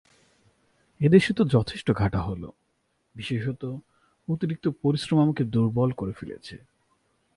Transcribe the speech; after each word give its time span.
এ 1.01 1.07
দেশ 1.09 1.25
তো 1.37 1.43
যথেষ্ট 1.45 1.87
ঘাঁটা 1.91 2.19
হল, 2.21 2.43
বিশেষত 3.15 3.61
অতিরিক্ত 4.27 4.65
পরিশ্রম 4.81 5.17
আমাকে 5.21 5.43
দুর্বল 5.43 5.89
করে 5.91 6.11
ফেলেছে। 6.11 6.55